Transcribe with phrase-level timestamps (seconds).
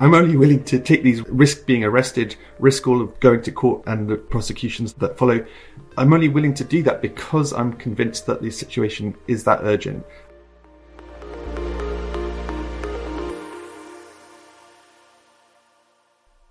[0.00, 3.84] I'm only willing to take these risk being arrested, risk all of going to court
[3.86, 5.46] and the prosecutions that follow.
[5.96, 10.04] I'm only willing to do that because I'm convinced that the situation is that urgent.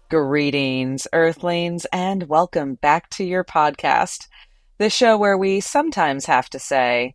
[0.09, 4.29] Greetings, Earthlings, and welcome back to your podcast,
[4.77, 7.13] the show where we sometimes have to say,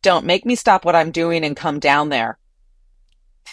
[0.00, 2.38] Don't make me stop what I'm doing and come down there.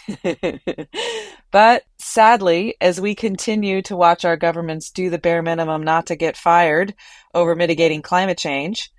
[1.52, 6.16] but sadly, as we continue to watch our governments do the bare minimum not to
[6.16, 6.94] get fired
[7.34, 8.91] over mitigating climate change,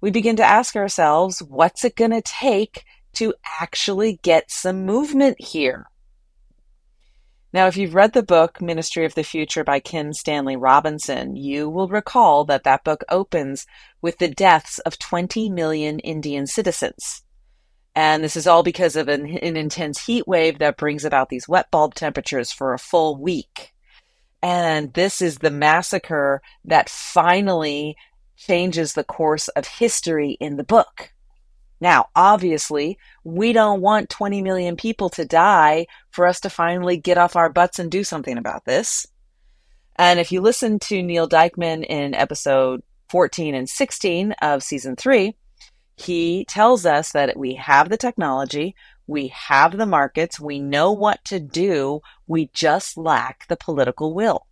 [0.00, 5.40] we begin to ask ourselves what's it going to take to actually get some movement
[5.40, 5.86] here?
[7.52, 11.68] Now, if you've read the book Ministry of the Future by Kim Stanley Robinson, you
[11.68, 13.66] will recall that that book opens
[14.00, 17.22] with the deaths of 20 million Indian citizens.
[17.94, 21.48] And this is all because of an, an intense heat wave that brings about these
[21.48, 23.72] wet bulb temperatures for a full week.
[24.42, 27.96] And this is the massacre that finally
[28.36, 31.12] changes the course of history in the book.
[31.80, 37.18] Now, obviously, we don't want 20 million people to die for us to finally get
[37.18, 39.06] off our butts and do something about this.
[39.96, 45.36] And if you listen to Neil Dijkman in episode 14 and 16 of season three,
[46.02, 48.74] he tells us that we have the technology,
[49.06, 54.46] we have the markets, we know what to do, we just lack the political will.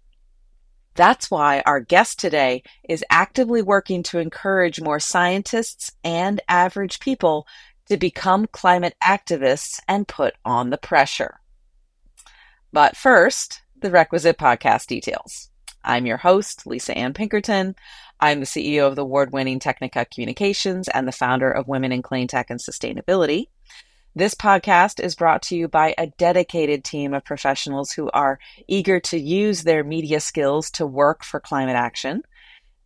[0.95, 7.47] That's why our guest today is actively working to encourage more scientists and average people
[7.89, 11.41] to become climate activists and put on the pressure.
[12.73, 15.51] But first, the requisite podcast details.
[15.83, 17.75] I'm your host, Lisa Ann Pinkerton.
[18.23, 22.03] I'm the CEO of the award winning Technica Communications and the founder of Women in
[22.03, 23.47] Clean Tech and Sustainability.
[24.15, 29.01] This podcast is brought to you by a dedicated team of professionals who are eager
[29.01, 32.23] to use their media skills to work for climate action.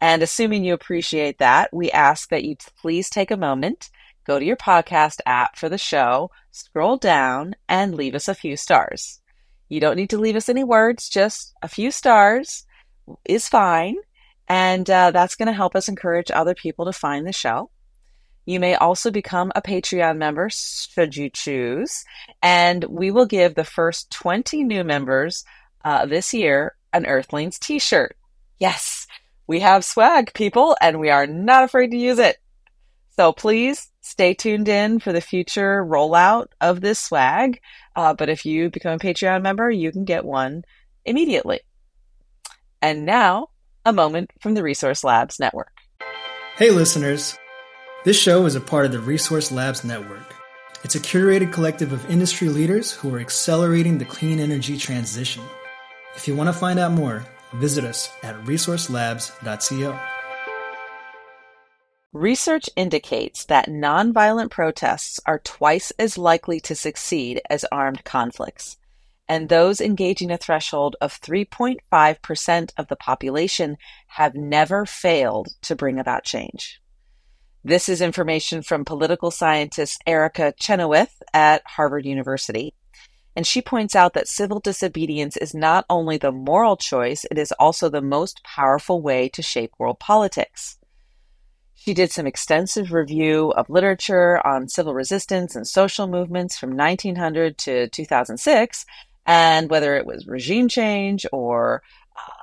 [0.01, 3.91] And assuming you appreciate that, we ask that you please take a moment,
[4.25, 8.57] go to your podcast app for the show, scroll down, and leave us a few
[8.57, 9.21] stars.
[9.69, 12.67] You don't need to leave us any words, just a few stars
[13.25, 13.97] is fine.
[14.49, 17.71] And uh, that's going to help us encourage other people to find the show.
[18.47, 22.05] You may also become a Patreon member should you choose.
[22.43, 25.45] And we will give the first 20 new members
[25.85, 28.17] uh, this year an Earthlings t shirt.
[28.59, 29.07] Yes,
[29.47, 32.39] we have swag, people, and we are not afraid to use it.
[33.17, 37.61] So please stay tuned in for the future rollout of this swag.
[37.97, 40.65] Uh, but if you become a Patreon member, you can get one
[41.05, 41.61] immediately.
[42.83, 43.49] And now
[43.85, 45.73] a moment from the Resource Labs Network.
[46.57, 47.37] Hey, listeners.
[48.05, 50.35] This show is a part of the Resource Labs Network.
[50.85, 55.43] It's a curated collective of industry leaders who are accelerating the clean energy transition.
[56.15, 57.25] If you want to find out more,
[57.55, 59.99] visit us at resourcelabs.co.
[62.13, 68.77] Research indicates that nonviolent protests are twice as likely to succeed as armed conflicts
[69.29, 73.77] and those engaging a threshold of 3.5% of the population
[74.09, 76.81] have never failed to bring about change.
[77.65, 82.75] This is information from political scientist Erica Chenoweth at Harvard University.
[83.35, 87.53] And she points out that civil disobedience is not only the moral choice, it is
[87.53, 90.77] also the most powerful way to shape world politics.
[91.75, 97.59] She did some extensive review of literature on civil resistance and social movements from 1900
[97.59, 98.87] to 2006
[99.27, 101.83] and whether it was regime change or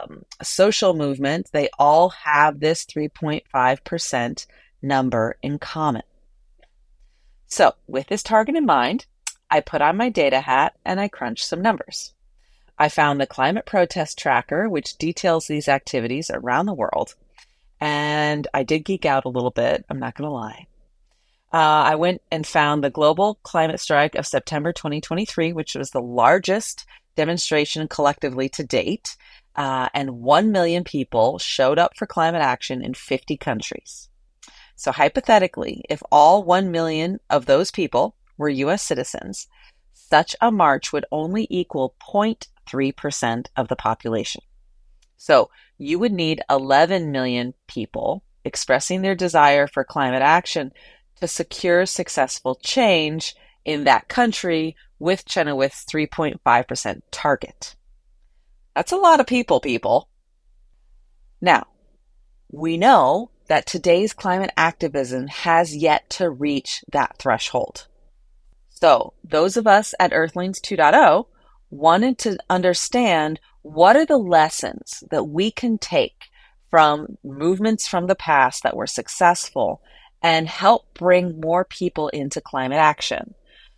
[0.02, 4.46] um, social movement, they all have this 3.5%
[4.82, 6.04] number in common.
[7.48, 9.06] So, with this target in mind,
[9.50, 12.14] I put on my data hat and I crunched some numbers.
[12.80, 17.16] I found the Climate Protest Tracker, which details these activities around the world.
[17.80, 20.68] And I did geek out a little bit, I'm not going to lie.
[21.54, 26.02] Uh, I went and found the global climate strike of September 2023, which was the
[26.02, 29.18] largest demonstration collectively to date.
[29.56, 34.08] Uh, and 1 million people showed up for climate action in 50 countries.
[34.78, 39.48] So, hypothetically, if all 1 million of those people were US citizens,
[39.94, 44.42] such a march would only equal 0.3% of the population.
[45.18, 50.72] So, you would need 11 million people expressing their desire for climate action
[51.22, 57.76] to secure successful change in that country with Chenoweth's 3.5% target.
[58.76, 60.10] That's a lot of people, people.
[61.40, 61.68] Now,
[62.52, 67.88] we know that today's climate activism has yet to reach that threshold.
[68.70, 71.26] So, those of us at Earthlings 2.0
[71.70, 76.30] wanted to understand what are the lessons that we can take
[76.70, 79.82] from movements from the past that were successful
[80.22, 83.34] and help bring more people into climate action.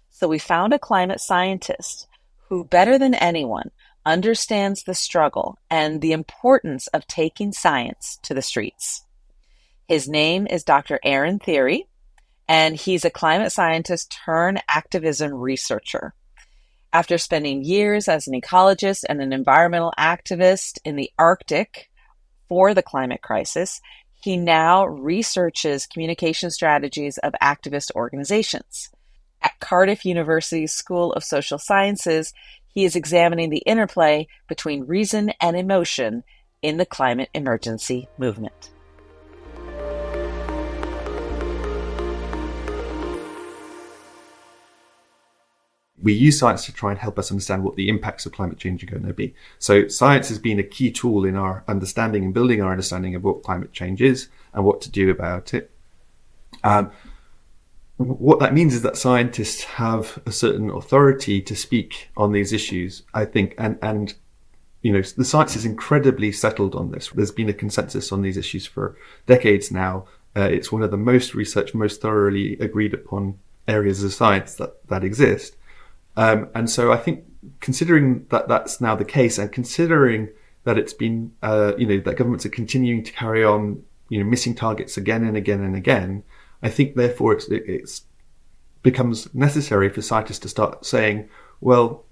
[0.09, 2.07] So we found a climate scientist
[2.49, 3.71] who, better than anyone,
[4.05, 9.05] understands the struggle and the importance of taking science to the streets.
[9.87, 10.99] His name is Dr.
[11.03, 11.87] Aaron Thierry,
[12.47, 16.13] and he's a climate scientist turned activism researcher.
[16.91, 21.89] After spending years as an ecologist and an environmental activist in the Arctic
[22.47, 23.81] for the climate crisis,
[24.23, 28.89] he now researches communication strategies of activist organizations.
[29.41, 32.33] At Cardiff University's School of Social Sciences,
[32.73, 36.23] he is examining the interplay between reason and emotion
[36.61, 38.71] in the climate emergency movement.
[46.03, 48.83] We use science to try and help us understand what the impacts of climate change
[48.83, 49.33] are going to be.
[49.57, 53.23] So science has been a key tool in our understanding and building our understanding of
[53.23, 55.71] what climate change is and what to do about it.
[56.63, 56.91] Um,
[57.97, 63.03] what that means is that scientists have a certain authority to speak on these issues,
[63.13, 64.13] I think, and, and,
[64.81, 67.09] you know, the science is incredibly settled on this.
[67.09, 70.05] There's been a consensus on these issues for decades now.
[70.35, 74.85] Uh, it's one of the most researched, most thoroughly agreed upon areas of science that,
[74.89, 75.55] that exist.
[76.15, 77.25] Um, and so I think
[77.59, 80.29] considering that that's now the case and considering
[80.63, 84.29] that it's been, uh, you know, that governments are continuing to carry on, you know,
[84.29, 86.23] missing targets again and again and again,
[86.61, 88.03] I think therefore it's, it's
[88.81, 91.29] becomes necessary for scientists to start saying,
[91.61, 92.05] well,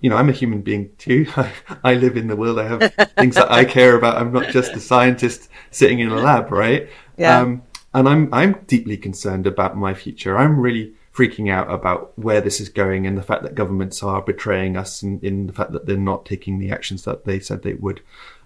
[0.00, 1.26] you know, I'm a human being too.
[1.36, 1.52] I,
[1.84, 2.58] I live in the world.
[2.58, 4.16] I have things that I care about.
[4.16, 6.88] I'm not just a scientist sitting in a lab, right?
[7.16, 7.40] Yeah.
[7.40, 7.62] Um,
[7.94, 10.36] and I'm I'm deeply concerned about my future.
[10.36, 14.20] I'm really freaking out about where this is going and the fact that governments are
[14.20, 17.62] betraying us and in the fact that they're not taking the actions that they said
[17.62, 18.02] they would.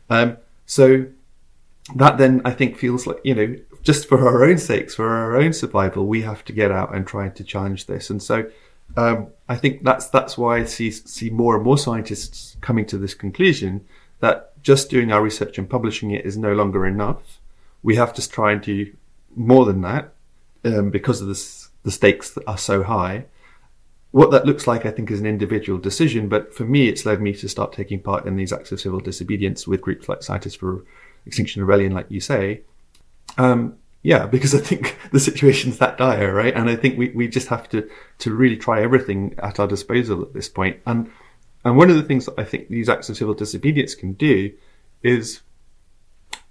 [0.08, 0.36] Um,
[0.66, 1.06] so
[1.96, 5.36] that then I think feels like, you know, just for our own sakes, for our
[5.36, 8.10] own survival, we have to get out and try to challenge this.
[8.10, 8.48] And so,
[8.96, 12.98] um, I think that's, that's why I see, see more and more scientists coming to
[12.98, 13.84] this conclusion
[14.20, 17.40] that just doing our research and publishing it is no longer enough.
[17.82, 18.92] We have to try and do
[19.34, 20.12] more than that,
[20.64, 23.26] um, because of this the stakes that are so high.
[24.12, 26.28] What that looks like, I think, is an individual decision.
[26.28, 29.00] But for me, it's led me to start taking part in these acts of civil
[29.00, 30.84] disobedience with groups like Scientists for
[31.26, 32.62] Extinction Rebellion, like you say.
[33.38, 36.54] Um, yeah, because I think the situation's that dire, right?
[36.54, 37.88] And I think we, we just have to,
[38.18, 40.80] to really try everything at our disposal at this point.
[40.86, 41.10] And,
[41.64, 44.52] and one of the things that I think these acts of civil disobedience can do
[45.02, 45.40] is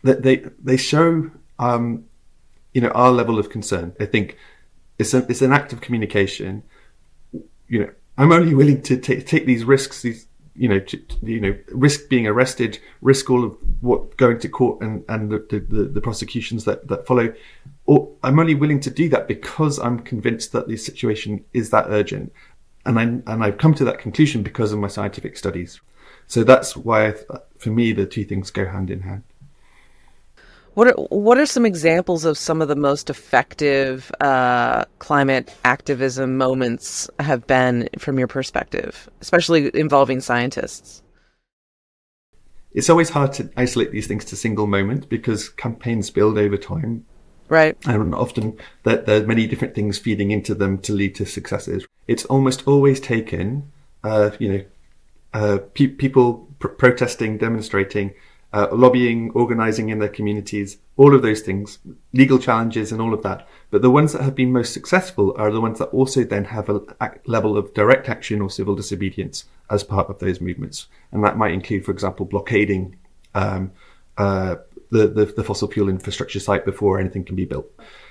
[0.04, 2.06] that they, they show, um,
[2.74, 3.96] you know, our level of concern.
[4.00, 4.38] I think
[5.00, 6.62] it's a, it's an act of communication.
[7.68, 10.82] You know, I'm only willing to t- take these risks, these, you know,
[11.24, 15.40] you know, risk being arrested, risk all of what going to court and, and the,
[15.70, 17.34] the, the prosecutions that, that follow.
[17.86, 21.86] Or I'm only willing to do that because I'm convinced that the situation is that
[21.88, 22.34] urgent.
[22.86, 25.80] And I, and I've come to that conclusion because of my scientific studies.
[26.28, 27.16] So that's why,
[27.58, 29.24] for me, the two things go hand in hand.
[30.80, 36.38] What are what are some examples of some of the most effective uh, climate activism
[36.38, 41.04] moments have been from your perspective, especially involving scientists?
[42.72, 47.06] It's always hard to isolate these things to single moments because campaigns build over time.
[47.50, 47.76] Right.
[47.86, 51.86] And often there, there are many different things feeding into them to lead to successes.
[52.08, 53.70] It's almost always taken,
[54.06, 54.66] uh, you know,
[55.34, 58.14] uh, pe- people pr- protesting, demonstrating,
[58.52, 61.80] uh, lobbying, organizing in their communities, all of those things,
[62.14, 63.48] legal challenges and all of that.
[63.70, 66.70] But the ones that have been most successful are the ones that also then have
[66.70, 66.82] a
[67.26, 70.88] level of direct action or civil disobedience as part of those movements.
[71.12, 72.96] And that might include, for example, blockading
[73.36, 73.72] um,
[74.18, 74.56] uh,
[74.90, 77.68] the, the, the, fossil fuel infrastructure site before anything can be built.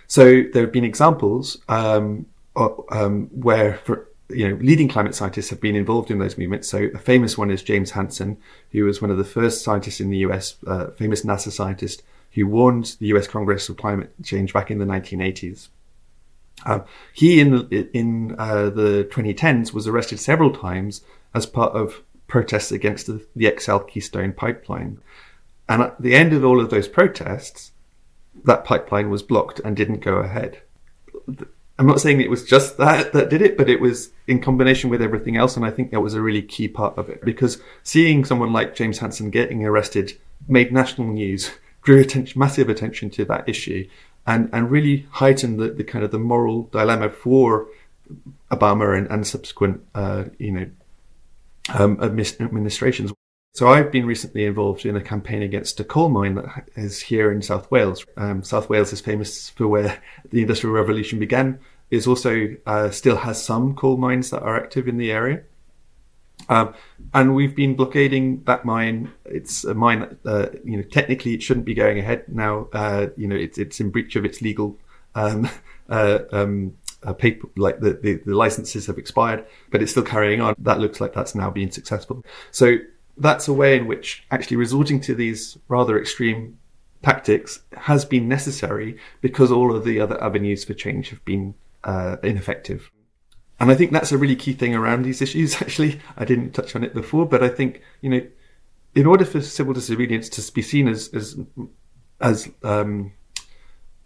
[0.07, 2.27] So there have been examples um,
[2.57, 6.69] um, where, for, you know, leading climate scientists have been involved in those movements.
[6.69, 8.39] So a famous one is James Hansen,
[8.73, 12.47] who was one of the first scientists in the US, uh, famous NASA scientist who
[12.47, 15.69] warned the US Congress of climate change back in the 1980s.
[16.67, 21.03] Um, he in the, in uh, the 2010s was arrested several times
[21.35, 25.01] as part of protests against the, the XL Keystone pipeline.
[25.69, 27.73] And at the end of all of those protests,
[28.45, 30.63] that pipeline was blocked and didn't go ahead.
[31.79, 34.91] I'm not saying it was just that that did it, but it was in combination
[34.91, 35.57] with everything else.
[35.57, 38.75] And I think that was a really key part of it because seeing someone like
[38.75, 40.19] James Hansen getting arrested
[40.49, 41.51] made national news,
[41.83, 43.89] drew attention, massive attention to that issue
[44.27, 47.69] and, and really heightened the, the kind of the moral dilemma for
[48.51, 50.71] Obama and, and subsequent, uh, you know,
[51.75, 53.13] um, administrations.
[53.59, 57.33] So I've been recently involved in a campaign against a coal mine that is here
[57.33, 58.07] in South Wales.
[58.17, 60.01] Um, South Wales is famous for where
[60.31, 61.59] the Industrial Revolution began.
[61.91, 65.43] It also uh, still has some coal mines that are active in the area.
[66.49, 66.73] Um,
[67.13, 69.11] and we've been blockading that mine.
[69.25, 72.69] It's a mine that, uh, you know, technically it shouldn't be going ahead now.
[72.73, 74.79] Uh, you know, it's, it's in breach of its legal,
[75.17, 75.51] um,
[75.89, 80.41] uh, um, uh, paper, like the, the, the, licenses have expired, but it's still carrying
[80.41, 80.55] on.
[80.59, 82.25] That looks like that's now being successful.
[82.53, 82.79] So
[83.19, 86.59] that's a way in which actually resorting to these rather extreme
[87.03, 92.17] tactics has been necessary because all of the other avenues for change have been uh,
[92.23, 92.91] ineffective.
[93.61, 95.57] And I think that's a really key thing around these issues.
[95.63, 98.27] Actually, I didn't touch on it before, but I think you know,
[98.95, 101.39] in order for civil disobedience to be seen as as
[102.21, 103.13] as um,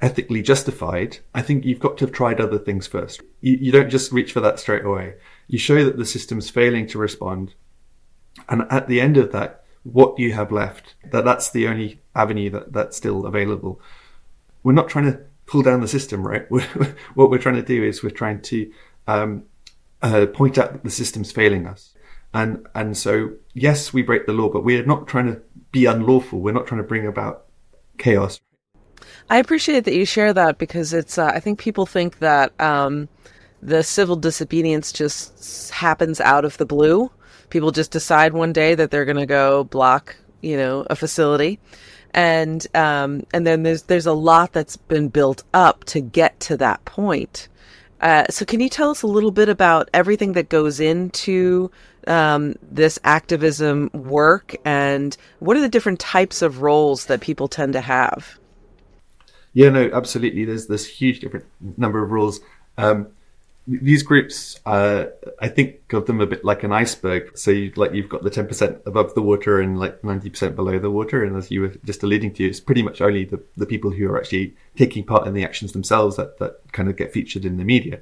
[0.00, 3.22] ethically justified, I think you've got to have tried other things first.
[3.40, 5.14] You, you don't just reach for that straight away.
[5.46, 7.54] You show that the system's failing to respond,
[8.48, 12.50] and at the end of that, what you have left, that that's the only avenue
[12.50, 13.80] that, that's still available.
[14.62, 16.48] We're not trying to pull down the system, right?
[16.50, 16.66] We're,
[17.14, 18.72] what we're trying to do is we're trying to
[19.06, 19.44] um,
[20.00, 21.94] uh, point out that the system's failing us.
[22.34, 26.40] And, and so, yes, we break the law, but we're not trying to be unlawful.
[26.40, 27.46] We're not trying to bring about
[27.98, 28.40] chaos.
[29.28, 33.08] I appreciate that you share that because it's, uh, I think people think that um,
[33.60, 37.10] the civil disobedience just happens out of the blue
[37.52, 41.60] people just decide one day that they're going to go block, you know, a facility.
[42.14, 46.56] And, um, and then there's, there's a lot that's been built up to get to
[46.56, 47.48] that point.
[48.00, 51.70] Uh, so can you tell us a little bit about everything that goes into
[52.06, 57.74] um, this activism work and what are the different types of roles that people tend
[57.74, 58.38] to have?
[59.52, 60.46] Yeah, no, absolutely.
[60.46, 61.44] There's this huge different
[61.76, 62.40] number of roles.
[62.78, 63.08] Um,
[63.66, 65.06] these groups, uh,
[65.40, 67.36] I think of them a bit like an iceberg.
[67.38, 70.90] So you, like you've got the 10% above the water and like 90% below the
[70.90, 71.22] water.
[71.22, 74.08] And as you were just alluding to, it's pretty much only the, the people who
[74.10, 77.56] are actually taking part in the actions themselves that, that kind of get featured in
[77.56, 78.00] the media.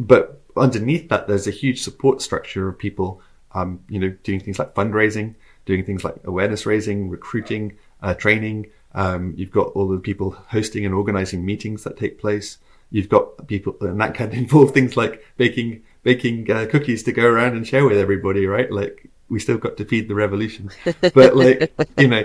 [0.00, 4.58] But underneath that, there's a huge support structure of people, um, you know, doing things
[4.58, 8.66] like fundraising, doing things like awareness raising, recruiting, uh, training.
[8.94, 12.58] Um, you've got all the people hosting and organizing meetings that take place
[12.96, 17.26] you've got people, and that can involve things like baking baking uh, cookies to go
[17.26, 18.72] around and share with everybody, right?
[18.72, 22.22] Like we still got to feed the revolution, but like you know,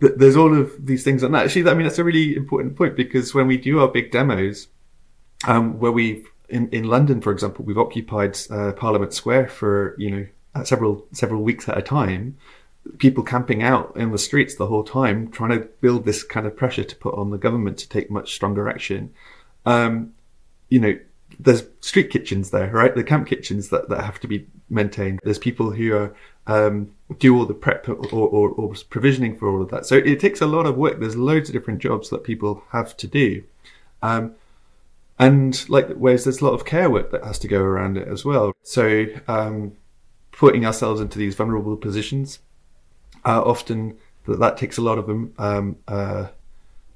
[0.00, 1.22] th- there's all of these things.
[1.22, 3.88] And that actually, I mean, that's a really important point because when we do our
[3.88, 4.68] big demos,
[5.44, 10.10] um, where we in in London, for example, we've occupied uh, Parliament Square for you
[10.10, 12.36] know uh, several several weeks at a time
[12.98, 16.56] people camping out in the streets the whole time, trying to build this kind of
[16.56, 19.14] pressure to put on the government to take much stronger action
[19.66, 20.14] um,
[20.68, 20.98] you know,
[21.38, 22.94] there's street kitchens there, right?
[22.94, 25.20] The camp kitchens that, that have to be maintained.
[25.22, 26.14] There's people who are,
[26.46, 29.86] um, do all the prep or, or, or, provisioning for all of that.
[29.86, 30.98] So it takes a lot of work.
[30.98, 33.44] There's loads of different jobs that people have to do.
[34.02, 34.34] Um,
[35.18, 38.08] and like, whereas there's a lot of care work that has to go around it
[38.08, 38.52] as well.
[38.62, 39.72] So, um,
[40.32, 42.40] putting ourselves into these vulnerable positions,
[43.24, 46.28] uh, often that, that takes a lot of, um, uh,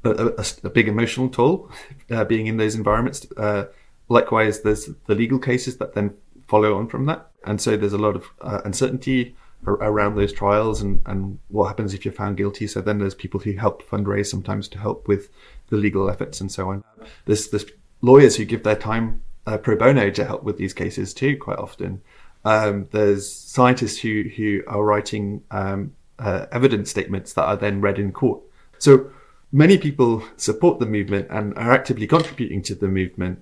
[0.05, 1.71] a, a, a big emotional toll
[2.11, 3.27] uh, being in those environments.
[3.37, 3.65] Uh,
[4.09, 6.15] likewise, there's the legal cases that then
[6.49, 9.35] follow on from that, and so there's a lot of uh, uncertainty
[9.67, 12.67] around those trials and, and what happens if you're found guilty.
[12.67, 15.29] So then there's people who help fundraise sometimes to help with
[15.71, 16.85] the legal efforts and so on.
[17.25, 17.67] There's, there's
[18.01, 21.59] lawyers who give their time uh, pro bono to help with these cases too, quite
[21.59, 22.01] often.
[22.45, 27.99] Um, there's scientists who, who are writing um, uh, evidence statements that are then read
[27.99, 28.43] in court.
[28.79, 29.11] So
[29.57, 33.39] many people support the movement and are actively contributing to the movement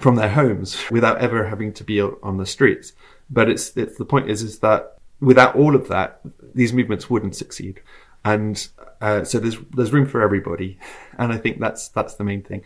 [0.00, 2.92] from their homes without ever having to be on the streets.
[3.30, 6.20] But it's, it's the point is is that without all of that,
[6.54, 7.80] these movements wouldn't succeed.
[8.24, 8.66] And
[9.00, 10.78] uh, so there's there's room for everybody,
[11.18, 12.62] and I think that's that's the main thing.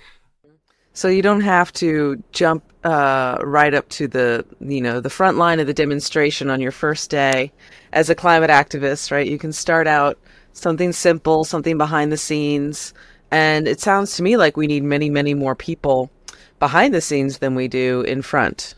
[0.93, 5.39] So you don't have to jump uh, right up to the you know the front
[5.39, 7.53] line of the demonstration on your first day
[7.93, 9.27] as a climate activist, right?
[9.27, 10.19] You can start out
[10.57, 12.95] something simple, something behind the scenes.
[13.31, 16.11] And it sounds to me like we need many, many more people
[16.59, 18.75] behind the scenes than we do in front.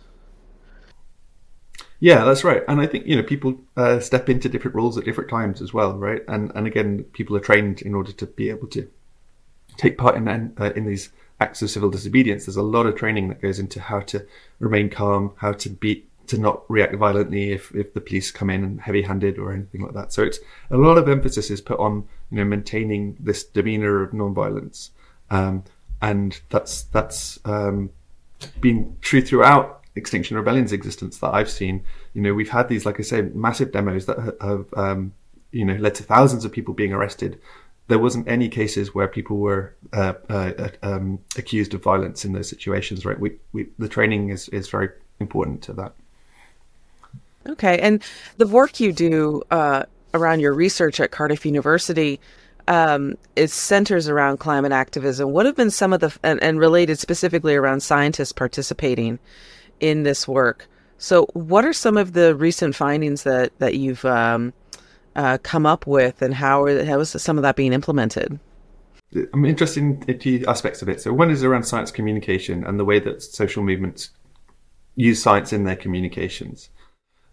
[2.00, 2.62] Yeah, that's right.
[2.68, 5.74] And I think, you know, people uh, step into different roles at different times as
[5.74, 6.22] well, right?
[6.28, 8.88] And and again, people are trained in order to be able to
[9.76, 12.46] take part in uh, in these acts of civil disobedience.
[12.46, 14.24] There's a lot of training that goes into how to
[14.60, 18.64] remain calm, how to be to not react violently if, if the police come in
[18.64, 20.12] and heavy handed or anything like that.
[20.12, 20.38] So it's
[20.70, 24.90] a lot of emphasis is put on, you know, maintaining this demeanor of non-violence.
[25.30, 25.64] Um,
[26.00, 27.90] and that's, that's, um,
[28.60, 31.82] been true throughout Extinction Rebellion's existence that I've seen,
[32.14, 35.12] you know, we've had these, like I said, massive demos that have, um,
[35.50, 37.40] you know, led to thousands of people being arrested.
[37.88, 42.48] There wasn't any cases where people were uh, uh, um, accused of violence in those
[42.48, 43.18] situations, right?
[43.18, 45.94] We, we, the training is, is very important to that.
[47.48, 48.02] Okay, and
[48.36, 52.20] the work you do uh, around your research at Cardiff University
[52.68, 55.30] um, it centers around climate activism.
[55.32, 59.18] What have been some of the and, and related specifically around scientists participating
[59.80, 60.68] in this work?
[60.98, 64.52] So, what are some of the recent findings that that you've um,
[65.16, 68.38] uh, come up with, and how are, how is some of that being implemented?
[69.32, 71.00] I'm interested in two aspects of it.
[71.00, 74.10] So, one is around science communication and the way that social movements
[74.94, 76.68] use science in their communications.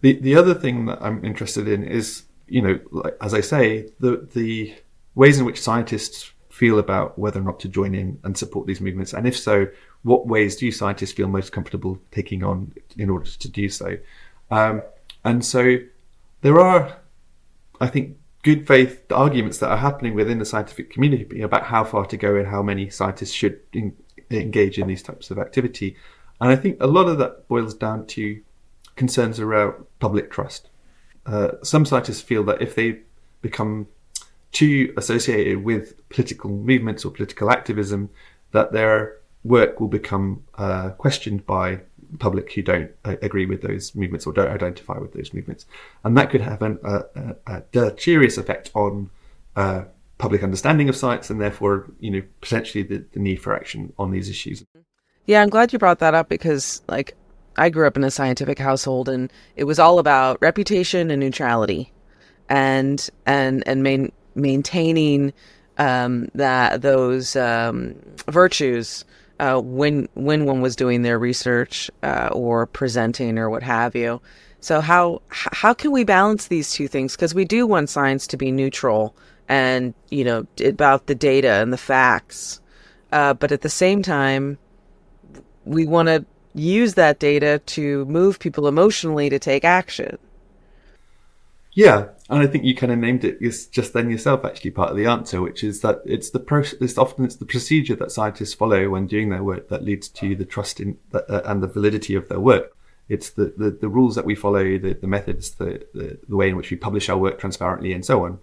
[0.06, 3.90] The the other thing that I'm interested in is, you know, like, as I say,
[4.00, 4.76] the the
[5.16, 8.80] ways in which scientists feel about whether or not to join in and support these
[8.80, 9.66] movements, and if so,
[10.04, 13.98] what ways do scientists feel most comfortable taking on in order to do so?
[14.52, 14.84] Um,
[15.24, 15.78] and so
[16.42, 16.98] there are,
[17.82, 22.06] I think, good faith arguments that are happening within the scientific community about how far
[22.06, 23.98] to go and how many scientists should in,
[24.30, 25.98] engage in these types of activity.
[26.40, 28.40] And I think a lot of that boils down to
[28.96, 30.70] concerns around public trust.
[31.26, 33.00] Uh, some scientists feel that if they
[33.42, 33.88] become
[34.52, 38.10] too associated with political movements or political activism
[38.52, 41.82] that their work will become uh, questioned by
[42.20, 45.66] public who don't uh, agree with those movements or don't identify with those movements,
[46.04, 47.04] and that could have an, a,
[47.48, 49.10] a, deleterious effect on
[49.56, 49.84] uh,
[50.18, 54.12] public understanding of science, and therefore, you know, potentially the, the, need for action on
[54.12, 54.64] these issues.
[55.26, 57.16] Yeah, I'm glad you brought that up because, like,
[57.58, 61.92] I grew up in a scientific household, and it was all about reputation and neutrality,
[62.50, 65.34] and and and main maintaining
[65.78, 67.96] um, that those um,
[68.28, 69.06] virtues
[69.40, 74.22] uh, when when one was doing their research uh, or presenting or what have you.
[74.60, 77.16] So how how can we balance these two things?
[77.16, 79.16] Because we do want science to be neutral
[79.48, 82.62] and you know about the data and the facts,
[83.12, 84.58] uh, but at the same time,
[85.66, 86.26] we want to
[86.56, 90.18] use that data to move people emotionally to take action.
[91.74, 93.40] Yeah, and I think you kind of named it
[93.72, 94.46] just then yourself.
[94.46, 96.98] Actually, part of the answer, which is that it's the process.
[96.98, 100.46] Often it's the procedure that scientists follow when doing their work that leads to the
[100.46, 102.76] trust in uh, and the validity of their work.
[103.10, 106.50] It's the, the, the rules that we follow, the, the methods, the, the, the way
[106.50, 108.40] in which we publish our work transparently, and so on.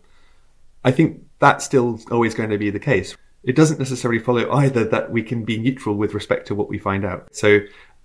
[0.85, 3.17] I think that's still always going to be the case.
[3.43, 6.79] It doesn't necessarily follow either that we can be neutral with respect to what we
[6.79, 7.35] find out.
[7.35, 7.61] So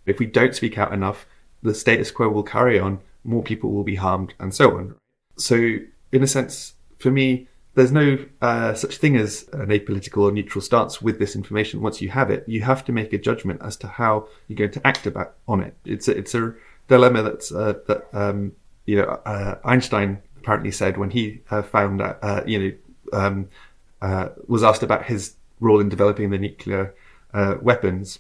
[0.07, 1.27] if we don't speak out enough,
[1.61, 4.95] the status quo will carry on, more people will be harmed, and so on.
[5.37, 5.77] So,
[6.11, 10.63] in a sense, for me, there's no uh, such thing as an apolitical or neutral
[10.63, 11.79] stance with this information.
[11.79, 14.71] Once you have it, you have to make a judgment as to how you're going
[14.71, 15.75] to act about on it.
[15.85, 16.55] It's a, it's a
[16.87, 18.53] dilemma that's uh, that um,
[18.87, 22.71] you know uh, Einstein apparently said when he uh, found out uh, you know
[23.13, 23.49] um,
[24.01, 26.95] uh, was asked about his role in developing the nuclear
[27.61, 28.17] weapons,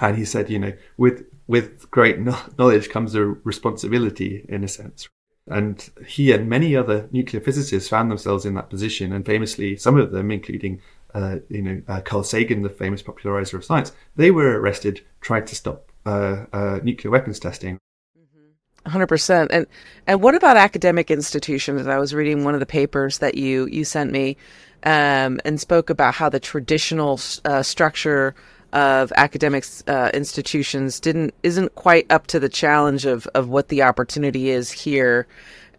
[0.00, 2.18] and he said, you know, with with great
[2.58, 5.08] knowledge comes a responsibility in a sense.
[5.48, 9.98] And he and many other nuclear physicists found themselves in that position, and famously, some
[9.98, 10.80] of them, including
[11.14, 15.44] uh, you know uh, Carl Sagan, the famous popularizer of science, they were arrested trying
[15.46, 17.78] to stop uh, uh nuclear weapons testing.
[18.16, 18.90] Mm-hmm.
[18.90, 19.50] Hundred percent.
[19.50, 19.66] And
[20.06, 21.88] and what about academic institutions?
[21.88, 24.36] I was reading one of the papers that you you sent me,
[24.84, 28.36] um, and spoke about how the traditional uh, structure
[28.72, 33.82] of academics uh, institutions didn't isn't quite up to the challenge of of what the
[33.82, 35.26] opportunity is here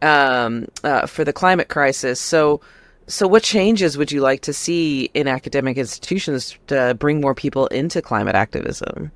[0.02, 2.20] um, uh, for the climate crisis.
[2.20, 2.62] So.
[3.06, 7.68] So, what changes would you like to see in academic institutions to bring more people
[7.68, 9.12] into climate activism?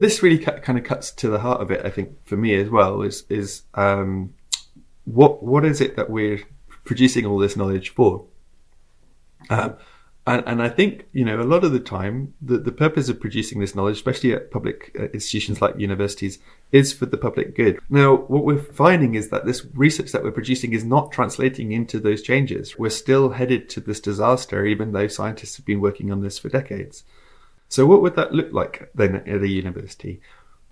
[0.00, 2.68] This really kind of cuts to the heart of it, I think, for me as
[2.68, 3.02] well.
[3.02, 4.34] Is is um,
[5.04, 6.40] what what is it that we're
[6.84, 8.26] producing all this knowledge for?
[9.50, 9.76] Um,
[10.26, 13.20] and, and I think, you know, a lot of the time, the, the purpose of
[13.20, 16.38] producing this knowledge, especially at public uh, institutions like universities,
[16.72, 17.78] is for the public good.
[17.90, 22.00] Now, what we're finding is that this research that we're producing is not translating into
[22.00, 22.78] those changes.
[22.78, 26.48] We're still headed to this disaster, even though scientists have been working on this for
[26.48, 27.04] decades.
[27.68, 30.22] So what would that look like then at a university?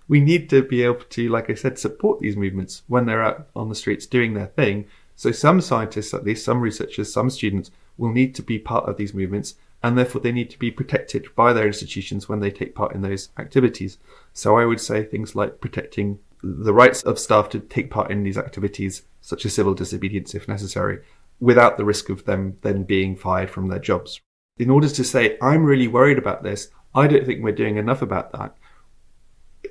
[0.09, 3.49] We need to be able to, like I said, support these movements when they're out
[3.55, 4.87] on the streets doing their thing.
[5.15, 8.97] So some scientists, at least some researchers, some students will need to be part of
[8.97, 12.75] these movements and therefore they need to be protected by their institutions when they take
[12.75, 13.99] part in those activities.
[14.33, 18.23] So I would say things like protecting the rights of staff to take part in
[18.23, 21.01] these activities, such as civil disobedience if necessary,
[21.41, 24.21] without the risk of them then being fired from their jobs.
[24.59, 28.03] In order to say, I'm really worried about this, I don't think we're doing enough
[28.03, 28.55] about that,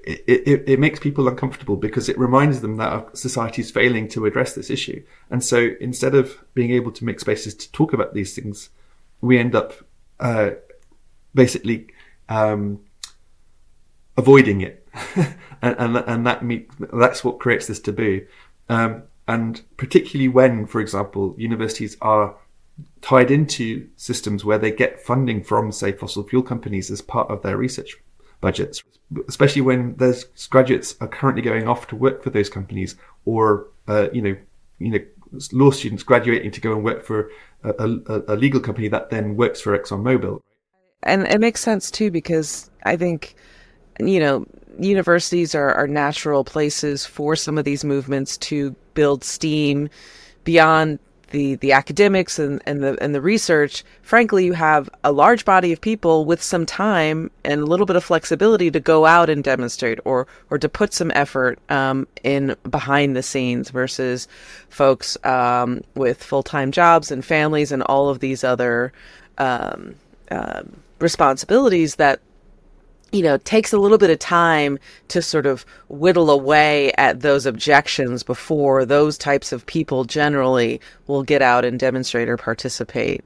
[0.04, 4.08] it, it, it makes people uncomfortable because it reminds them that our society is failing
[4.10, 5.04] to address this issue.
[5.30, 8.70] And so instead of being able to make spaces to talk about these things,
[9.22, 9.74] we end up
[10.20, 10.52] uh,
[11.34, 11.88] basically
[12.30, 12.82] um,
[14.18, 14.88] avoiding it,
[15.62, 18.26] and, and and that meet, that's what creates this taboo.
[18.70, 22.36] Um, and particularly when, for example, universities are
[23.02, 27.42] tied into systems where they get funding from, say, fossil fuel companies as part of
[27.42, 27.98] their research
[28.42, 28.84] budgets,
[29.28, 34.10] especially when those graduates are currently going off to work for those companies, or uh,
[34.12, 34.36] you know,
[34.80, 35.00] you know,
[35.52, 37.30] law students graduating to go and work for
[37.64, 40.42] a, a, a legal company that then works for ExxonMobil.
[41.04, 43.36] And it makes sense too because I think,
[44.00, 44.46] you know,
[44.80, 49.90] universities are, are natural places for some of these movements to build steam
[50.44, 51.00] beyond
[51.32, 55.72] the the academics and, and the and the research, frankly, you have a large body
[55.72, 59.44] of people with some time and a little bit of flexibility to go out and
[59.44, 64.28] demonstrate or or to put some effort um, in behind the scenes versus
[64.70, 68.94] folks um, with full time jobs and families and all of these other
[69.38, 69.96] um,
[70.30, 70.64] uh,
[71.00, 72.22] responsibilities that
[73.12, 77.46] you know, takes a little bit of time to sort of whittle away at those
[77.46, 83.26] objections before those types of people generally will get out and demonstrate or participate.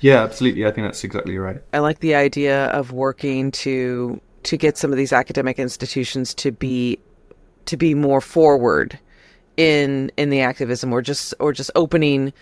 [0.00, 0.66] Yeah, absolutely.
[0.66, 1.62] I think that's exactly right.
[1.72, 6.52] I like the idea of working to to get some of these academic institutions to
[6.52, 6.98] be
[7.64, 8.98] to be more forward
[9.56, 12.32] in in the activism or just or just opening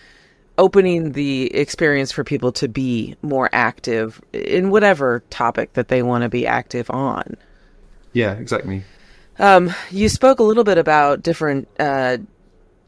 [0.57, 6.23] opening the experience for people to be more active in whatever topic that they want
[6.23, 7.35] to be active on.
[8.13, 8.83] Yeah, exactly.
[9.39, 12.17] Um, you spoke a little bit about different uh,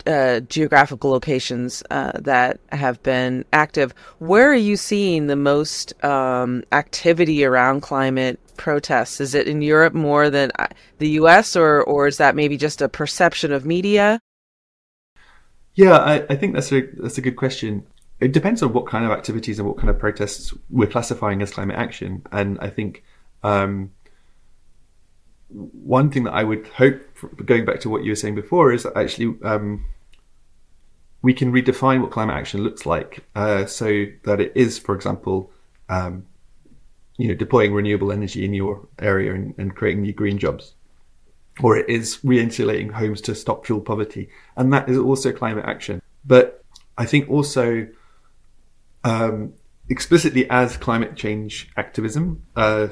[0.07, 3.93] uh, geographical locations uh, that have been active.
[4.19, 9.19] Where are you seeing the most um, activity around climate protests?
[9.19, 10.67] Is it in Europe more than uh,
[10.99, 14.21] the U.S., or or is that maybe just a perception of media?
[15.77, 17.85] Yeah, I, I think that's a that's a good question.
[18.19, 21.51] It depends on what kind of activities and what kind of protests we're classifying as
[21.51, 22.23] climate action.
[22.31, 23.03] And I think
[23.43, 23.91] um,
[25.49, 26.99] one thing that I would hope,
[27.45, 29.85] going back to what you were saying before, is that actually um,
[31.21, 35.51] we can redefine what climate action looks like, uh, so that it is, for example,
[35.89, 36.25] um,
[37.17, 40.73] you know, deploying renewable energy in your area and, and creating new green jobs
[41.61, 46.01] or it is re-insulating homes to stop fuel poverty, and that is also climate action.
[46.25, 46.63] But
[46.97, 47.87] I think also
[49.03, 49.53] um,
[49.89, 52.87] explicitly as climate change activism uh,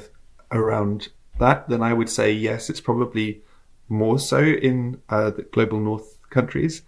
[0.51, 3.41] around that, then I would say yes, it's probably
[3.89, 6.82] more so in uh, the global north countries,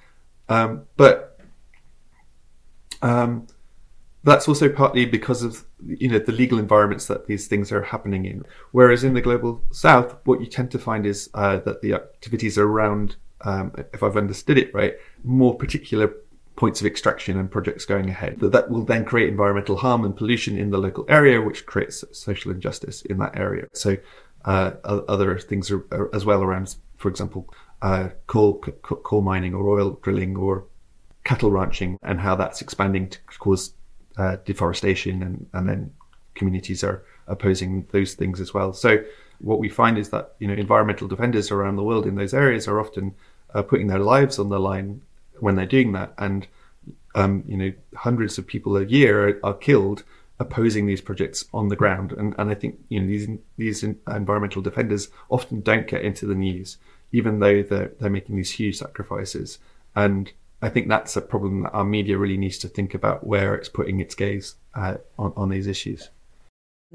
[0.49, 1.39] um, but
[3.01, 3.47] um,
[4.23, 8.25] that's also partly because of you know the legal environments that these things are happening
[8.25, 8.43] in.
[8.71, 12.57] Whereas in the global south, what you tend to find is uh, that the activities
[12.57, 16.13] around, um, if I've understood it right, more particular
[16.55, 18.39] points of extraction and projects going ahead.
[18.39, 22.03] That that will then create environmental harm and pollution in the local area, which creates
[22.11, 23.67] social injustice in that area.
[23.73, 23.97] So
[24.43, 27.47] uh, other things are, are, as well around, for example,
[27.81, 30.65] uh, coal coal mining or oil drilling or
[31.23, 33.73] cattle ranching and how that's expanding to cause
[34.17, 35.93] uh, deforestation, and, and then
[36.35, 38.73] communities are opposing those things as well.
[38.73, 39.03] So
[39.39, 42.67] what we find is that you know environmental defenders around the world in those areas
[42.67, 43.15] are often
[43.53, 45.01] uh, putting their lives on the line
[45.39, 46.47] when they're doing that, and
[47.15, 50.03] um, you know hundreds of people a year are, are, killed
[50.39, 52.11] opposing these projects on the ground.
[52.11, 53.27] And, and I think you know these
[53.57, 56.77] these environmental defenders often don't get into the news,
[57.11, 59.59] even though they're they're making these huge sacrifices.
[59.95, 63.53] And I think that's a problem that our media really needs to think about where
[63.53, 66.09] it's putting its gaze uh, on, on these issues.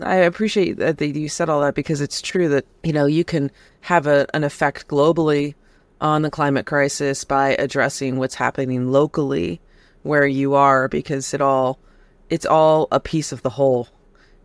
[0.00, 3.50] I appreciate that you said all that because it's true that you know you can
[3.82, 5.54] have a, an effect globally
[6.00, 9.60] on the climate crisis by addressing what's happening locally
[10.02, 11.78] where you are because it all
[12.30, 13.86] it's all a piece of the whole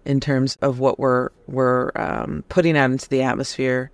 [0.06, 3.90] in terms of what we're we're um, putting out into the atmosphere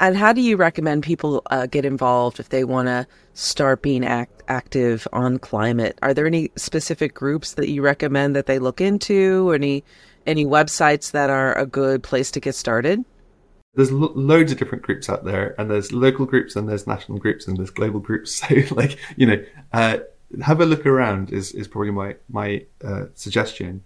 [0.00, 4.04] and how do you recommend people uh, get involved if they want to start being
[4.04, 5.98] act- active on climate?
[6.02, 9.52] Are there any specific groups that you recommend that they look into?
[9.52, 9.84] Any
[10.26, 13.04] any websites that are a good place to get started?
[13.74, 17.18] There's lo- loads of different groups out there, and there's local groups, and there's national
[17.18, 18.42] groups, and there's global groups.
[18.48, 19.98] So, like you know, uh,
[20.42, 23.82] have a look around is is probably my my uh, suggestion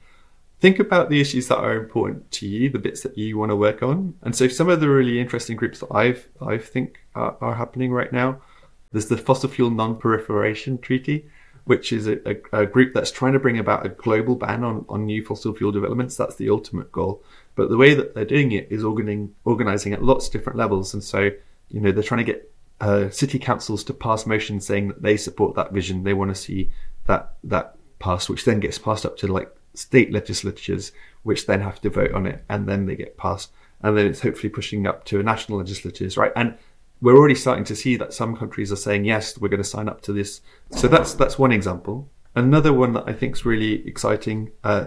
[0.61, 3.57] think about the issues that are important to you, the bits that you want to
[3.57, 4.15] work on.
[4.23, 7.93] And so some of the really interesting groups that I've I think are, are happening
[7.93, 8.41] right now.
[8.93, 11.29] There's the Fossil Fuel Non-Proliferation Treaty,
[11.65, 14.87] which is a, a, a, group that's trying to bring about a global ban on,
[14.89, 16.17] on new fossil fuel developments.
[16.17, 17.23] That's the ultimate goal.
[17.57, 20.95] But the way that they're doing it is organizing, organizing at lots of different levels.
[20.95, 21.31] And so,
[21.69, 25.17] you know, they're trying to get uh, city councils to pass motions saying that they
[25.17, 26.05] support that vision.
[26.05, 26.71] They want to see
[27.07, 31.81] that that passed, which then gets passed up to like state legislatures, which then have
[31.83, 35.05] to vote on it, and then they get passed, and then it's hopefully pushing up
[35.05, 36.33] to national legislatures, right?
[36.37, 36.57] And
[37.01, 39.89] we're already starting to see that some countries are saying yes, we're going to sign
[39.89, 40.41] up to this.
[40.71, 42.11] So that's that's one example.
[42.35, 44.87] Another one that I think is really exciting uh,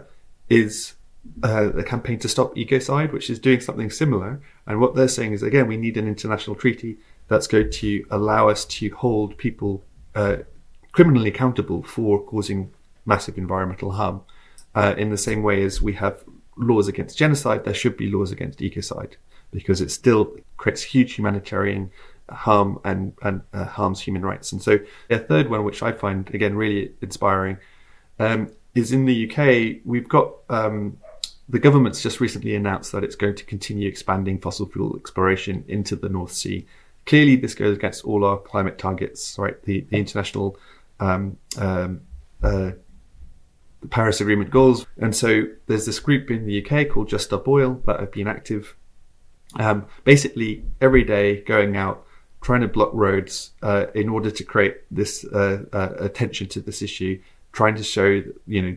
[0.49, 0.95] is
[1.43, 4.41] uh, the campaign to stop ecocide, which is doing something similar.
[4.67, 6.97] And what they're saying is again, we need an international treaty
[7.27, 9.83] that's going to allow us to hold people
[10.15, 10.37] uh,
[10.91, 12.73] criminally accountable for causing
[13.05, 14.21] massive environmental harm.
[14.73, 16.23] Uh, in the same way as we have
[16.55, 19.15] laws against genocide, there should be laws against ecocide
[19.51, 21.91] because it still creates huge humanitarian
[22.29, 24.51] harm and, and uh, harms human rights.
[24.51, 27.57] And so a third one, which I find again really inspiring,
[28.19, 29.81] um, is in the UK.
[29.85, 30.97] We've got um,
[31.49, 35.95] the government's just recently announced that it's going to continue expanding fossil fuel exploration into
[35.95, 36.65] the North Sea.
[37.05, 39.61] Clearly, this goes against all our climate targets, right?
[39.63, 40.57] The, the international
[40.99, 42.01] um, um
[42.43, 42.71] uh,
[43.81, 44.85] the Paris Agreement goals.
[44.99, 48.27] And so there's this group in the UK called Just Stop Oil that have been
[48.27, 48.75] active,
[49.59, 52.05] um, basically every day going out
[52.41, 56.81] trying to block roads uh, in order to create this uh, uh, attention to this
[56.81, 58.75] issue, trying to show you know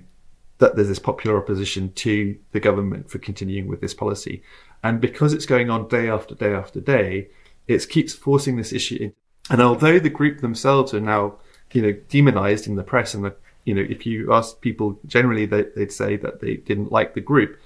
[0.58, 4.42] that there's this popular opposition to the government for continuing with this policy,
[4.82, 7.28] and because it's going on day after day after day,
[7.66, 8.98] it keeps forcing this issue.
[9.00, 9.14] In.
[9.50, 11.38] And although the group themselves are now
[11.72, 13.34] you know demonized in the press and the
[13.64, 17.20] you know, if you ask people generally, they, would say that they didn't like the
[17.20, 17.58] group.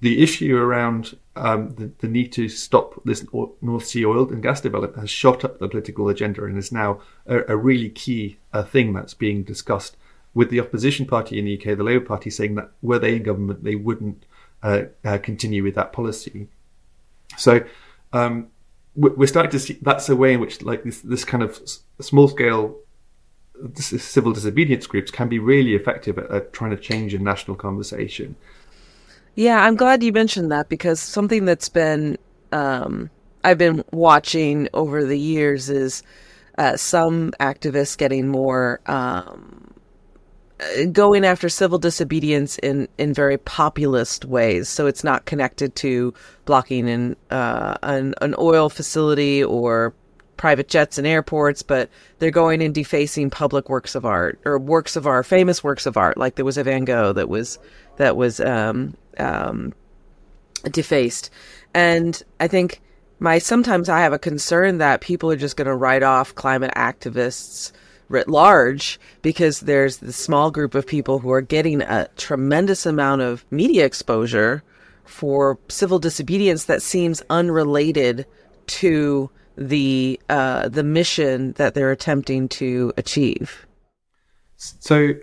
[0.00, 3.24] The issue around um, the, the, need to stop this
[3.60, 7.00] North Sea oil and gas development has shot up the political agenda and is now
[7.26, 9.96] a, a really key uh, thing that's being discussed.
[10.34, 13.24] With the opposition party in the UK, the Labour Party, saying that were they in
[13.24, 14.24] government, they wouldn't
[14.62, 16.46] uh, uh, continue with that policy.
[17.36, 17.64] So
[18.12, 18.48] um,
[18.94, 21.60] we're starting to see that's a way in which, like this, this kind of
[22.00, 22.78] small scale
[23.74, 28.36] civil disobedience groups can be really effective at, at trying to change a national conversation.
[29.38, 32.18] Yeah, I'm glad you mentioned that because something that's been
[32.50, 33.08] um,
[33.44, 36.02] I've been watching over the years is
[36.58, 39.74] uh, some activists getting more um,
[40.90, 44.68] going after civil disobedience in, in very populist ways.
[44.68, 46.12] So it's not connected to
[46.44, 49.94] blocking uh, an, an oil facility or
[50.38, 54.96] private jets and airports, but they're going and defacing public works of art or works
[54.96, 56.16] of art, famous works of art.
[56.16, 57.58] Like there was a Van Gogh that was
[57.98, 59.74] that was um, um,
[60.70, 61.28] defaced,
[61.74, 62.80] and I think
[63.18, 66.72] my sometimes I have a concern that people are just going to write off climate
[66.74, 67.72] activists
[68.08, 73.20] writ large because there's this small group of people who are getting a tremendous amount
[73.20, 74.62] of media exposure
[75.04, 78.26] for civil disobedience that seems unrelated
[78.66, 83.66] to the uh, the mission that they're attempting to achieve.
[84.56, 85.14] So,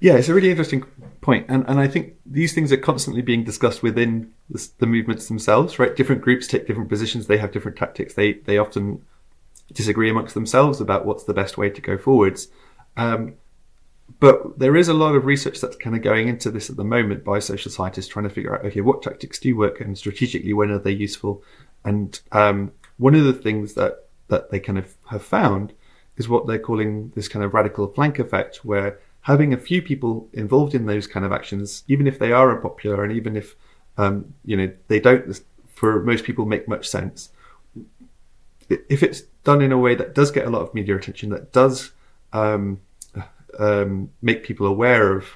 [0.00, 0.84] yeah, it's a really interesting
[1.20, 5.28] point, and and I think these things are constantly being discussed within the, the movements
[5.28, 5.78] themselves.
[5.78, 7.26] Right, different groups take different positions.
[7.26, 8.14] They have different tactics.
[8.14, 9.02] They they often
[9.72, 12.48] disagree amongst themselves about what's the best way to go forwards.
[12.96, 13.34] Um,
[14.20, 16.84] but there is a lot of research that's kind of going into this at the
[16.84, 20.52] moment by social scientists trying to figure out okay what tactics do work and strategically
[20.52, 21.42] when are they useful
[21.84, 25.72] and um, one of the things that, that they kind of have found
[26.16, 30.28] is what they're calling this kind of radical flank effect, where having a few people
[30.32, 33.56] involved in those kind of actions, even if they are unpopular and even if,
[33.96, 35.40] um, you know, they don't,
[35.74, 37.30] for most people, make much sense,
[38.68, 41.52] if it's done in a way that does get a lot of media attention, that
[41.52, 41.92] does
[42.32, 42.80] um,
[43.58, 45.26] um, make people aware of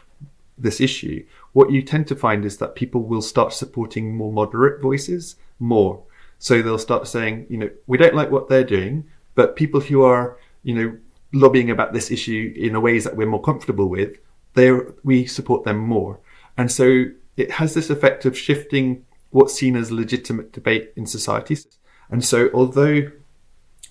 [0.57, 4.83] this issue, what you tend to find is that people will start supporting more moderate
[4.83, 6.03] voices more
[6.39, 10.03] so they'll start saying, you know, we don't like what they're doing, but people who
[10.03, 10.97] are, you know,
[11.33, 14.17] lobbying about this issue in a ways that we're more comfortable with,
[14.55, 14.73] they
[15.03, 16.21] we support them more.
[16.57, 17.05] And so
[17.37, 21.57] it has this effect of shifting what's seen as legitimate debate in society.
[22.11, 23.11] And so although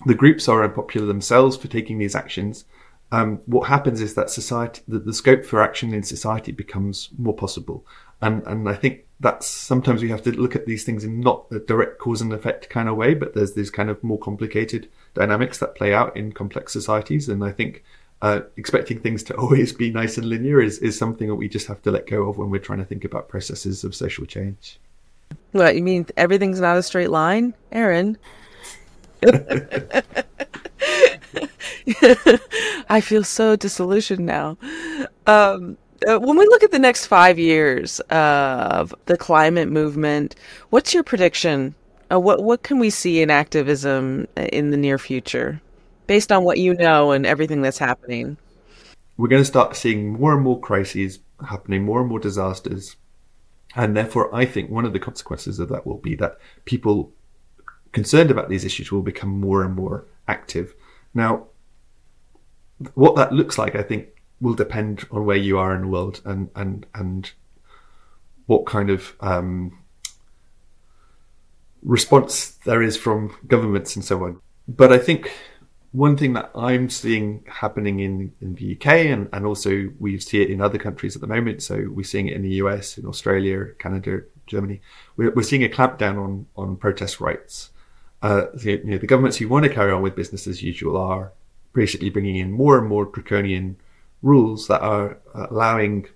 [0.06, 2.64] the groups are unpopular themselves for taking these actions,
[3.10, 7.34] um, what happens is that society, the, the, scope for action in society becomes more
[7.34, 7.86] possible.
[8.20, 11.46] And, and I think that's sometimes we have to look at these things in not
[11.50, 14.88] a direct cause and effect kind of way, but there's these kind of more complicated
[15.14, 17.28] dynamics that play out in complex societies.
[17.28, 17.82] And I think
[18.22, 21.66] uh, expecting things to always be nice and linear is, is something that we just
[21.66, 24.78] have to let go of when we're trying to think about processes of social change.
[25.52, 27.54] What, you mean everything's not a straight line?
[27.72, 28.18] Aaron?
[32.88, 34.56] I feel so disillusioned now.
[35.26, 40.34] Um, uh, when we look at the next five years of the climate movement,
[40.70, 41.74] what's your prediction?
[42.10, 45.60] Uh, what what can we see in activism in the near future,
[46.06, 48.36] based on what you know and everything that's happening?
[49.16, 52.96] We're going to start seeing more and more crises happening, more and more disasters,
[53.74, 57.12] and therefore, I think one of the consequences of that will be that people
[57.92, 60.74] concerned about these issues will become more and more active.
[61.14, 61.46] Now,
[62.94, 64.08] what that looks like, I think,
[64.40, 67.32] will depend on where you are in the world and and and
[68.46, 69.78] what kind of um,
[71.82, 74.40] response there is from governments and so on.
[74.66, 75.30] But I think
[75.92, 80.42] one thing that I'm seeing happening in, in the UK and, and also we see
[80.42, 81.62] it in other countries at the moment.
[81.62, 84.80] So we're seeing it in the US, in Australia, Canada, Germany.
[85.16, 87.70] We're, we're seeing a clampdown on, on protest rights.
[88.20, 91.32] Uh, you know, the governments who want to carry on with business as usual are
[91.72, 93.76] basically bringing in more and more draconian
[94.22, 96.08] rules that are allowing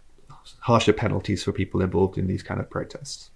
[0.60, 3.30] harsher penalties for people involved in these kind of protests.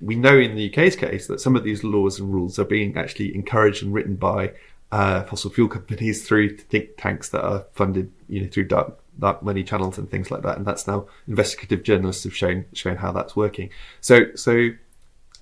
[0.00, 2.96] We know in the UK's case that some of these laws and rules are being
[2.96, 4.52] actually encouraged and written by
[4.90, 9.42] uh, fossil fuel companies through think tanks that are funded, you know, through dark dark
[9.42, 10.56] money channels and things like that.
[10.56, 13.70] And that's now investigative journalists have shown shown how that's working.
[14.00, 14.70] So so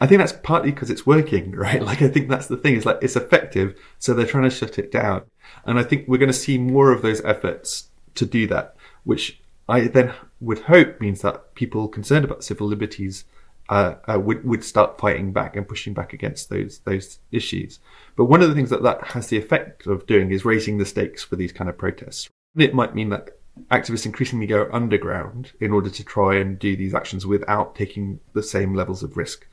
[0.00, 1.82] I think that's partly because it's working, right?
[1.82, 2.76] Like I think that's the thing.
[2.76, 5.22] It's like it's effective, so they're trying to shut it down.
[5.64, 9.40] And I think we're going to see more of those efforts to do that, which
[9.68, 13.24] I then would hope means that people concerned about civil liberties
[13.68, 17.78] uh, uh, would would start fighting back and pushing back against those those issues.
[18.16, 20.84] But one of the things that that has the effect of doing is raising the
[20.84, 22.28] stakes for these kind of protests.
[22.56, 23.38] It might mean that
[23.70, 28.42] activists increasingly go underground in order to try and do these actions without taking the
[28.42, 29.46] same levels of risk.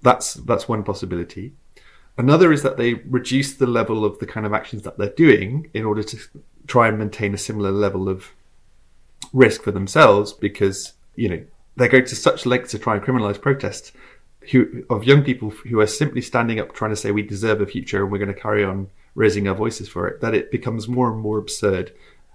[0.00, 1.52] That's that's one possibility.
[2.16, 5.70] Another is that they reduce the level of the kind of actions that they're doing
[5.74, 6.18] in order to
[6.66, 8.32] try and maintain a similar level of
[9.32, 11.42] risk for themselves because, you know,
[11.76, 13.92] they go to such lengths to try and criminalize protests
[14.50, 17.66] who, of young people who are simply standing up trying to say we deserve a
[17.66, 20.88] future and we're going to carry on raising our voices for it, that it becomes
[20.88, 21.92] more and more absurd.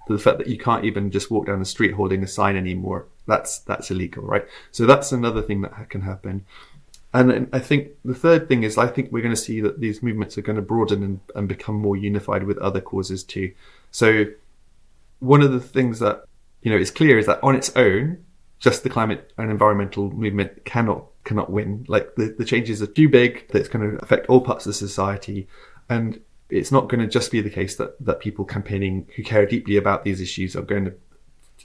[0.08, 3.08] The fact that you can't even just walk down the street holding a sign anymore,
[3.26, 4.46] that's, that's illegal, right?
[4.72, 6.46] So that's another thing that can happen.
[7.14, 10.04] And I think the third thing is I think we're going to see that these
[10.04, 13.54] movements are going to broaden and, and become more unified with other causes too.
[13.96, 14.26] So
[15.20, 16.26] one of the things that
[16.62, 18.26] you know is clear is that on its own,
[18.60, 21.86] just the climate and environmental movement cannot cannot win.
[21.88, 24.76] Like the, the changes are too big that it's going to affect all parts of
[24.76, 25.48] society,
[25.88, 29.46] and it's not going to just be the case that that people campaigning who care
[29.46, 30.94] deeply about these issues are going to.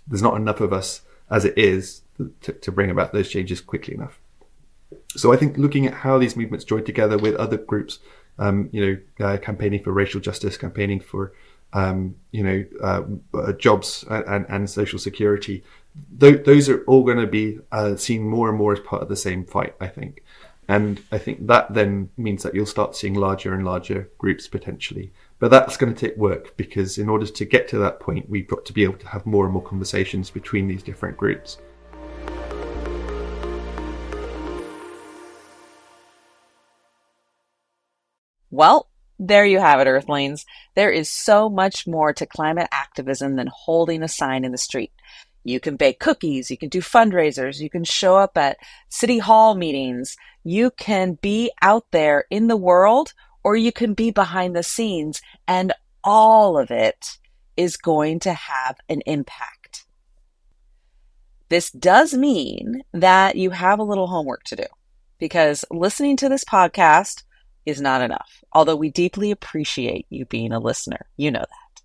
[0.07, 2.03] There's not enough of us as it is
[2.43, 4.21] to, to bring about those changes quickly enough.
[5.17, 7.99] So I think looking at how these movements join together with other groups,
[8.39, 8.81] um, you
[9.19, 11.33] know, uh, campaigning for racial justice, campaigning for,
[11.73, 13.03] um, you know, uh,
[13.35, 15.63] uh, jobs and, and, social security,
[16.19, 19.09] th- those are all going to be uh, seen more and more as part of
[19.09, 20.25] the same fight, I think.
[20.69, 25.13] And I think that then means that you'll start seeing larger and larger groups potentially.
[25.41, 28.47] But that's going to take work because in order to get to that point, we've
[28.47, 31.59] got to be able to have more and more conversations between these different groups.
[38.53, 38.90] Well,
[39.21, 40.47] there you have it, Earthlings.
[40.75, 44.93] There is so much more to climate activism than holding a sign in the street.
[45.45, 48.57] You can bake cookies, you can do fundraisers, you can show up at
[48.89, 53.13] city hall meetings, you can be out there in the world,
[53.45, 57.19] or you can be behind the scenes, and all of it
[57.57, 59.85] is going to have an impact.
[61.51, 64.67] This does mean that you have a little homework to do
[65.19, 67.25] because listening to this podcast
[67.71, 71.07] is not enough, although we deeply appreciate you being a listener.
[71.17, 71.83] You know that.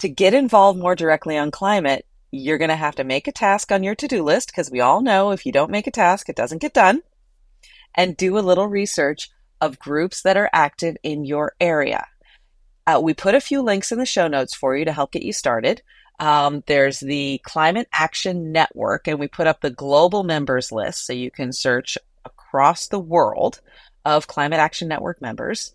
[0.00, 3.72] To get involved more directly on climate, you're going to have to make a task
[3.72, 6.28] on your to do list because we all know if you don't make a task,
[6.28, 7.02] it doesn't get done.
[7.94, 12.06] And do a little research of groups that are active in your area.
[12.86, 15.22] Uh, we put a few links in the show notes for you to help get
[15.22, 15.82] you started.
[16.18, 21.12] Um, there's the Climate Action Network, and we put up the global members list so
[21.12, 23.60] you can search across the world
[24.04, 25.74] of Climate Action Network members.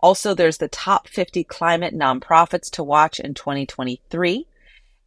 [0.00, 4.46] Also, there's the top 50 climate nonprofits to watch in 2023.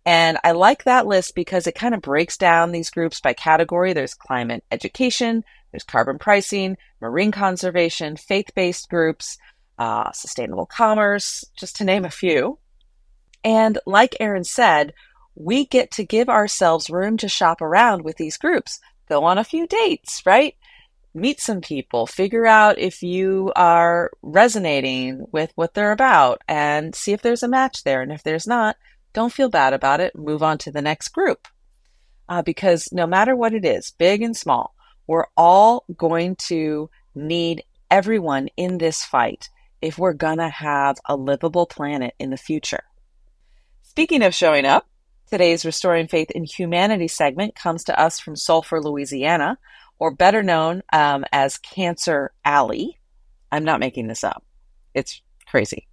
[0.06, 3.94] And I like that list because it kind of breaks down these groups by category.
[3.94, 9.38] There's climate education, there's carbon pricing, marine conservation, faith based groups,
[9.78, 12.58] uh, sustainable commerce, just to name a few.
[13.44, 14.94] And like Aaron said,
[15.36, 19.44] we get to give ourselves room to shop around with these groups, go on a
[19.44, 20.56] few dates, right?
[21.14, 27.14] Meet some people, figure out if you are resonating with what they're about, and see
[27.14, 28.02] if there's a match there.
[28.02, 28.78] And if there's not,
[29.14, 30.16] don't feel bad about it.
[30.16, 31.48] Move on to the next group.
[32.28, 34.76] Uh, because no matter what it is, big and small,
[35.08, 39.50] we're all going to need everyone in this fight
[39.82, 42.84] if we're going to have a livable planet in the future.
[43.82, 44.88] Speaking of showing up,
[45.30, 49.58] today's Restoring Faith in Humanity segment comes to us from Sulphur, Louisiana,
[50.00, 52.98] or better known um, as Cancer Alley.
[53.52, 54.44] I'm not making this up.
[54.94, 55.88] It's crazy.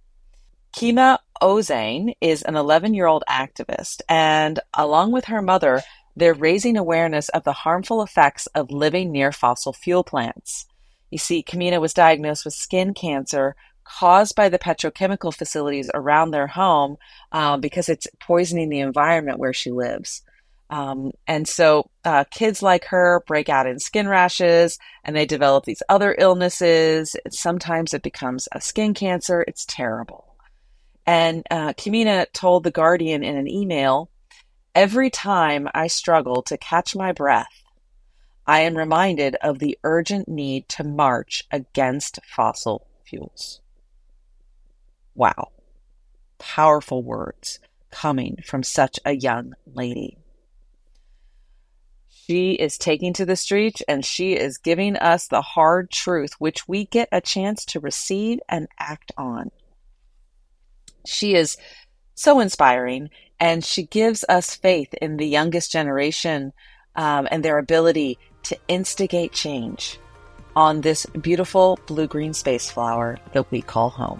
[0.75, 5.81] Kamea Ozane is an 11 year old activist, and along with her mother,
[6.15, 10.65] they're raising awareness of the harmful effects of living near fossil fuel plants.
[11.11, 16.47] You see, Kamea was diagnosed with skin cancer caused by the petrochemical facilities around their
[16.47, 16.97] home
[17.31, 20.23] um, because it's poisoning the environment where she lives.
[20.69, 25.65] Um, and so uh, kids like her break out in skin rashes and they develop
[25.65, 27.15] these other illnesses.
[27.29, 29.45] Sometimes it becomes a skin cancer.
[29.47, 30.35] It's terrible.
[31.05, 34.09] And uh, Kamea told The Guardian in an email
[34.75, 37.63] Every time I struggle to catch my breath,
[38.45, 43.59] I am reminded of the urgent need to march against fossil fuels.
[45.15, 45.51] Wow.
[46.37, 47.59] Powerful words
[47.89, 50.19] coming from such a young lady.
[52.27, 56.67] She is taking to the streets and she is giving us the hard truth, which
[56.67, 59.49] we get a chance to receive and act on.
[61.05, 61.55] She is
[62.15, 66.51] so inspiring and she gives us faith in the youngest generation
[66.97, 69.97] um, and their ability to instigate change
[70.53, 74.19] on this beautiful blue green space flower that we call home.